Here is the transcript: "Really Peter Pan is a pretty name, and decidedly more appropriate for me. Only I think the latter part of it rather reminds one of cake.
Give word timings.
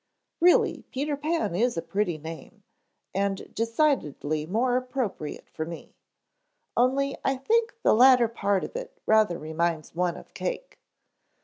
"Really 0.39 0.81
Peter 0.89 1.15
Pan 1.15 1.53
is 1.53 1.77
a 1.77 1.81
pretty 1.83 2.17
name, 2.17 2.63
and 3.13 3.53
decidedly 3.53 4.47
more 4.47 4.75
appropriate 4.75 5.47
for 5.47 5.63
me. 5.63 5.93
Only 6.75 7.15
I 7.23 7.35
think 7.37 7.75
the 7.83 7.93
latter 7.93 8.27
part 8.27 8.63
of 8.63 8.75
it 8.75 8.99
rather 9.05 9.37
reminds 9.37 9.93
one 9.93 10.17
of 10.17 10.33
cake. 10.33 10.79